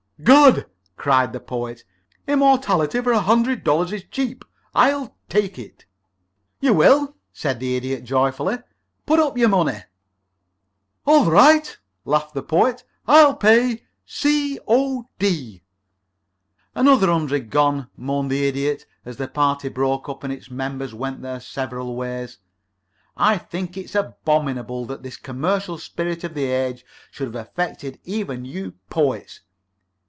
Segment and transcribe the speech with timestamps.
[0.23, 1.83] "Good!" cried the Poet.
[2.27, 4.45] "Immortality for a hundred dollars is cheap.
[4.75, 5.85] I'll take that."
[6.59, 8.59] "You will?" said the Idiot, joyfully.
[9.07, 9.79] "Put up your money."
[11.07, 11.75] "All right,"
[12.05, 12.83] laughed the Poet.
[13.07, 14.59] "I'll pay C.
[14.67, 15.07] O.
[15.17, 15.63] D."
[16.75, 21.23] "Another hundred gone!" moaned the Idiot, as the party broke up and its members went
[21.23, 22.37] their several ways.
[23.17, 28.45] "I think it's abominable that this commercial spirit of the age should have affected even
[28.45, 29.39] you poets.